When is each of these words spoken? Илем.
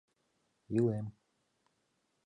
Илем. 0.77 1.07